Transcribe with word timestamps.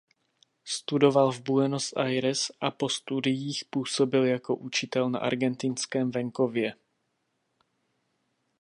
Studoval 0.65 1.31
v 1.31 1.41
Buenos 1.43 1.93
Aires 1.97 2.51
a 2.61 2.71
po 2.71 2.89
studiích 2.89 3.63
působil 3.69 4.23
jako 4.25 4.55
učitel 4.55 5.09
na 5.09 5.19
argentinském 5.19 6.11
venkově. 6.11 6.73